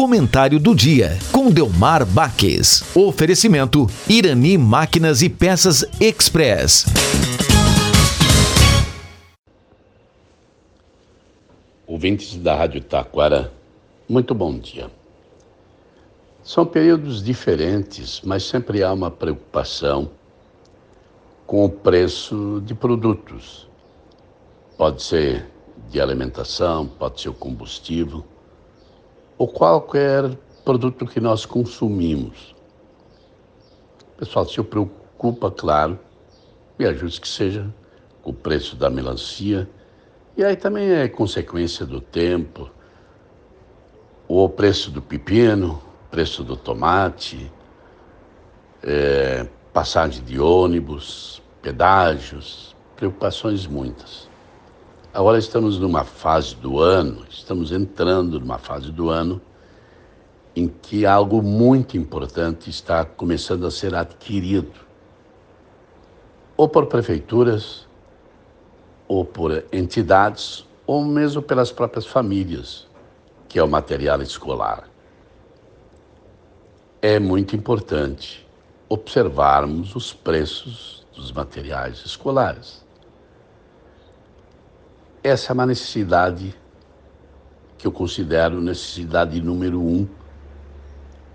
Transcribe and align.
Comentário 0.00 0.58
do 0.58 0.74
dia 0.74 1.18
com 1.30 1.50
Delmar 1.50 2.06
Baques. 2.06 2.96
Oferecimento 2.96 3.86
Irani 4.08 4.56
Máquinas 4.56 5.20
e 5.20 5.28
Peças 5.28 5.84
Express. 6.00 6.86
Ouvintes 11.86 12.34
da 12.38 12.56
Rádio 12.56 12.80
Taquara, 12.82 13.52
muito 14.08 14.34
bom 14.34 14.58
dia. 14.58 14.90
São 16.42 16.64
períodos 16.64 17.22
diferentes, 17.22 18.22
mas 18.24 18.44
sempre 18.44 18.82
há 18.82 18.94
uma 18.94 19.10
preocupação 19.10 20.10
com 21.46 21.62
o 21.66 21.68
preço 21.68 22.62
de 22.64 22.74
produtos. 22.74 23.68
Pode 24.78 25.02
ser 25.02 25.44
de 25.90 26.00
alimentação, 26.00 26.86
pode 26.86 27.20
ser 27.20 27.28
o 27.28 27.34
combustível, 27.34 28.24
ou 29.40 29.48
qualquer 29.48 30.36
produto 30.66 31.06
que 31.06 31.18
nós 31.18 31.46
consumimos. 31.46 32.54
Pessoal 34.18 34.44
se 34.44 34.62
preocupa, 34.62 35.50
claro, 35.50 35.98
e 36.78 36.84
ajuste 36.84 37.22
que 37.22 37.28
seja 37.28 37.66
o 38.22 38.34
preço 38.34 38.76
da 38.76 38.90
melancia, 38.90 39.66
e 40.36 40.44
aí 40.44 40.54
também 40.56 40.90
é 40.92 41.08
consequência 41.08 41.86
do 41.86 42.02
tempo, 42.02 42.70
o 44.28 44.46
preço 44.46 44.90
do 44.90 45.00
pepino, 45.00 45.80
preço 46.10 46.44
do 46.44 46.54
tomate, 46.54 47.50
é, 48.82 49.48
passagem 49.72 50.22
de 50.22 50.38
ônibus, 50.38 51.42
pedágios, 51.62 52.76
preocupações 52.94 53.66
muitas. 53.66 54.29
Agora 55.12 55.38
estamos 55.38 55.76
numa 55.76 56.04
fase 56.04 56.54
do 56.54 56.78
ano, 56.78 57.26
estamos 57.28 57.72
entrando 57.72 58.38
numa 58.38 58.58
fase 58.58 58.92
do 58.92 59.10
ano 59.10 59.40
em 60.54 60.68
que 60.68 61.04
algo 61.04 61.42
muito 61.42 61.96
importante 61.96 62.70
está 62.70 63.04
começando 63.04 63.66
a 63.66 63.72
ser 63.72 63.92
adquirido, 63.92 64.78
ou 66.56 66.68
por 66.68 66.86
prefeituras, 66.86 67.88
ou 69.08 69.24
por 69.24 69.64
entidades, 69.72 70.64
ou 70.86 71.04
mesmo 71.04 71.42
pelas 71.42 71.72
próprias 71.72 72.06
famílias, 72.06 72.86
que 73.48 73.58
é 73.58 73.64
o 73.64 73.68
material 73.68 74.22
escolar. 74.22 74.88
É 77.02 77.18
muito 77.18 77.56
importante 77.56 78.46
observarmos 78.88 79.96
os 79.96 80.12
preços 80.12 81.04
dos 81.12 81.32
materiais 81.32 82.00
escolares. 82.06 82.88
Essa 85.22 85.52
é 85.52 85.54
uma 85.54 85.66
necessidade 85.66 86.54
que 87.76 87.86
eu 87.86 87.92
considero 87.92 88.58
necessidade 88.58 89.38
número 89.38 89.78
um 89.78 90.08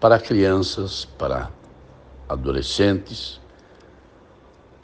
para 0.00 0.18
crianças, 0.18 1.04
para 1.04 1.48
adolescentes, 2.28 3.40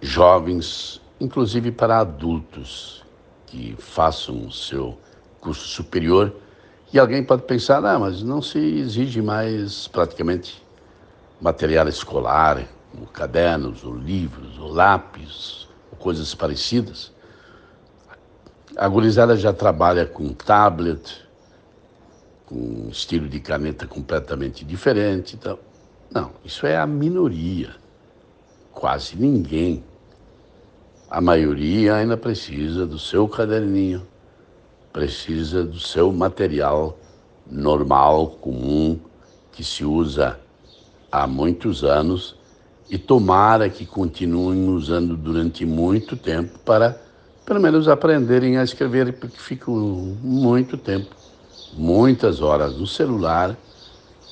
jovens, 0.01 1.01
inclusive 1.21 1.73
para 1.73 1.99
adultos 1.99 3.05
que 3.47 3.75
façam 3.81 4.47
o 4.47 4.53
seu 4.53 4.97
curso 5.41 5.67
superior. 5.67 6.33
E 6.93 6.99
alguém 6.99 7.25
pode 7.25 7.43
pensar, 7.43 7.85
ah, 7.85 7.99
mas 7.99 8.23
não 8.23 8.41
se 8.41 8.59
exige 8.59 9.21
mais 9.21 9.89
praticamente 9.89 10.63
material 11.41 11.89
escolar, 11.89 12.65
como 12.93 13.09
cadernos, 13.09 13.83
ou 13.83 13.97
livros, 13.97 14.57
ou 14.57 14.73
lápis, 14.73 15.69
ou 15.91 15.99
coisas 15.99 16.33
parecidas. 16.33 17.14
A 18.77 18.89
gurizada 18.89 19.37
já 19.37 19.53
trabalha 19.53 20.05
com 20.05 20.33
tablet, 20.33 21.25
com 22.45 22.57
um 22.57 22.89
estilo 22.91 23.29
de 23.29 23.39
caneta 23.39 23.87
completamente 23.87 24.65
diferente. 24.65 25.37
Então, 25.37 25.59
não, 26.13 26.33
isso 26.45 26.67
é 26.67 26.77
a 26.77 26.87
minoria. 26.87 27.77
Quase 28.73 29.17
ninguém. 29.17 29.85
A 31.09 31.21
maioria 31.21 31.95
ainda 31.95 32.17
precisa 32.17 32.85
do 32.85 32.99
seu 32.99 33.29
caderninho, 33.29 34.05
precisa 34.93 35.63
do 35.63 35.79
seu 35.79 36.13
material 36.13 36.99
normal, 37.47 38.31
comum, 38.41 38.99
que 39.53 39.63
se 39.63 39.85
usa 39.85 40.41
há 41.13 41.29
muitos 41.29 41.85
anos 41.85 42.37
e 42.91 42.99
tomara 42.99 43.71
que 43.71 43.87
continuem 43.87 44.69
usando 44.69 45.17
durante 45.17 45.65
muito 45.65 46.17
tempo 46.17 46.59
para 46.61 47.04
pelo 47.45 47.61
menos 47.61 47.89
aprenderem 47.89 48.57
a 48.57 48.65
escrever, 48.65 49.13
porque 49.13 49.39
ficam 49.39 49.75
muito 50.23 50.77
tempo, 50.77 51.15
muitas 51.75 52.41
horas 52.41 52.77
no 52.77 52.87
celular 52.87 53.57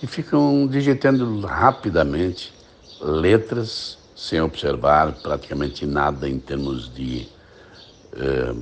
e 0.02 0.06
ficam 0.06 0.66
digitando 0.66 1.40
rapidamente 1.40 2.52
letras 3.00 3.98
sem 4.16 4.40
observar 4.40 5.12
praticamente 5.22 5.84
nada 5.84 6.28
em 6.28 6.38
termos 6.38 6.92
de 6.92 7.28
eh, 8.14 8.54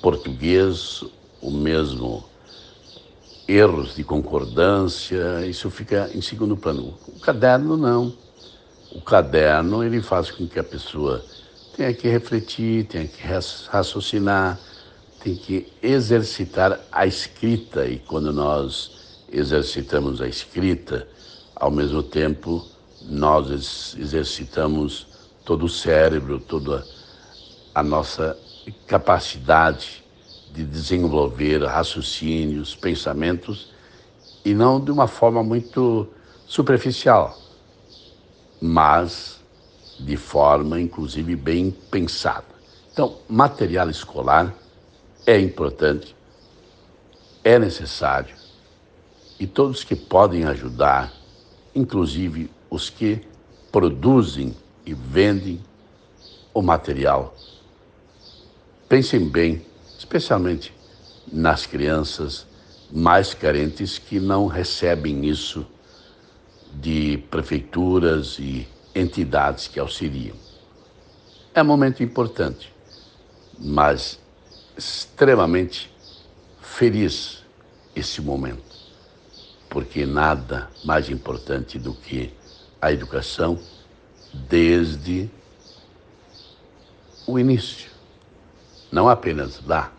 português, 0.00 1.04
o 1.40 1.50
mesmo 1.50 2.24
erros 3.46 3.94
de 3.94 4.02
concordância, 4.02 5.46
isso 5.46 5.70
fica 5.70 6.10
em 6.14 6.20
segundo 6.20 6.56
plano. 6.56 6.94
O 7.08 7.20
caderno 7.20 7.76
não. 7.76 8.14
O 8.92 9.00
caderno 9.00 9.84
ele 9.84 10.00
faz 10.00 10.30
com 10.30 10.46
que 10.46 10.58
a 10.58 10.64
pessoa 10.64 11.22
tem 11.76 11.94
que 11.94 12.08
refletir, 12.08 12.86
tem 12.86 13.06
que 13.06 13.22
raciocinar, 13.68 14.58
tem 15.22 15.34
que 15.34 15.72
exercitar 15.82 16.80
a 16.90 17.06
escrita. 17.06 17.86
E 17.86 17.98
quando 17.98 18.32
nós 18.32 19.24
exercitamos 19.30 20.20
a 20.20 20.28
escrita, 20.28 21.08
ao 21.54 21.70
mesmo 21.70 22.02
tempo 22.02 22.64
nós 23.02 23.94
exercitamos 23.98 25.06
todo 25.44 25.66
o 25.66 25.68
cérebro, 25.68 26.38
toda 26.38 26.84
a 27.74 27.82
nossa 27.82 28.36
capacidade 28.86 30.02
de 30.52 30.64
desenvolver 30.64 31.62
raciocínios, 31.64 32.74
pensamentos, 32.74 33.74
e 34.44 34.54
não 34.54 34.82
de 34.82 34.90
uma 34.90 35.06
forma 35.06 35.42
muito 35.42 36.06
superficial, 36.46 37.38
mas 38.60 39.43
de 39.98 40.16
forma, 40.16 40.80
inclusive, 40.80 41.36
bem 41.36 41.70
pensada. 41.90 42.46
Então, 42.92 43.18
material 43.28 43.90
escolar 43.90 44.54
é 45.26 45.38
importante, 45.38 46.14
é 47.42 47.58
necessário, 47.58 48.34
e 49.38 49.46
todos 49.46 49.82
que 49.84 49.96
podem 49.96 50.44
ajudar, 50.44 51.12
inclusive 51.74 52.50
os 52.70 52.88
que 52.88 53.20
produzem 53.72 54.54
e 54.86 54.94
vendem 54.94 55.60
o 56.52 56.62
material, 56.62 57.34
pensem 58.88 59.28
bem, 59.28 59.64
especialmente 59.98 60.72
nas 61.32 61.66
crianças 61.66 62.46
mais 62.92 63.34
carentes 63.34 63.98
que 63.98 64.20
não 64.20 64.46
recebem 64.46 65.26
isso 65.26 65.66
de 66.74 67.18
prefeituras 67.30 68.38
e 68.38 68.68
entidades 68.94 69.66
que 69.66 69.80
auxiliam. 69.80 70.36
É 71.54 71.62
um 71.62 71.66
momento 71.66 72.02
importante, 72.02 72.72
mas 73.58 74.18
extremamente 74.76 75.90
feliz 76.60 77.44
esse 77.94 78.20
momento, 78.20 78.62
porque 79.68 80.04
nada 80.04 80.70
mais 80.84 81.08
importante 81.08 81.78
do 81.78 81.94
que 81.94 82.32
a 82.80 82.92
educação 82.92 83.58
desde 84.32 85.30
o 87.26 87.38
início. 87.38 87.90
Não 88.90 89.08
apenas 89.08 89.64
lá, 89.64 89.92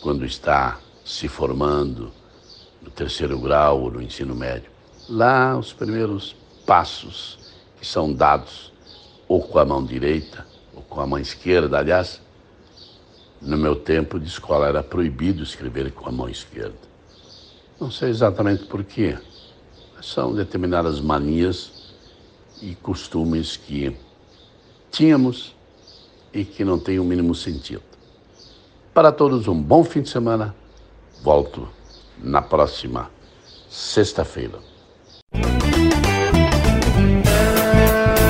quando 0.00 0.24
está 0.24 0.80
se 1.04 1.28
formando 1.28 2.12
no 2.82 2.90
terceiro 2.90 3.38
grau 3.38 3.82
ou 3.82 3.90
no 3.90 4.02
ensino 4.02 4.34
médio. 4.34 4.70
Lá, 5.08 5.56
os 5.56 5.72
primeiros 5.72 6.36
passos 6.66 7.47
que 7.80 7.86
são 7.86 8.12
dados 8.12 8.72
ou 9.26 9.42
com 9.42 9.58
a 9.58 9.64
mão 9.64 9.84
direita 9.84 10.46
ou 10.74 10.82
com 10.82 11.00
a 11.00 11.06
mão 11.06 11.18
esquerda. 11.18 11.78
Aliás, 11.78 12.20
no 13.40 13.56
meu 13.56 13.76
tempo 13.76 14.18
de 14.18 14.26
escola 14.26 14.68
era 14.68 14.82
proibido 14.82 15.42
escrever 15.42 15.92
com 15.92 16.08
a 16.08 16.12
mão 16.12 16.28
esquerda. 16.28 16.88
Não 17.80 17.90
sei 17.90 18.10
exatamente 18.10 18.64
por 18.64 18.82
quê. 18.82 19.16
São 20.02 20.34
determinadas 20.34 21.00
manias 21.00 21.94
e 22.60 22.74
costumes 22.74 23.56
que 23.56 23.96
tínhamos 24.90 25.54
e 26.32 26.44
que 26.44 26.64
não 26.64 26.78
têm 26.78 26.98
o 26.98 27.04
mínimo 27.04 27.34
sentido. 27.34 27.82
Para 28.92 29.12
todos, 29.12 29.46
um 29.46 29.60
bom 29.60 29.84
fim 29.84 30.02
de 30.02 30.08
semana. 30.08 30.54
Volto 31.22 31.68
na 32.18 32.42
próxima 32.42 33.10
sexta-feira. 33.68 34.58